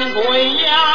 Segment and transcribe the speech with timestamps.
[0.00, 0.89] 掌柜呀。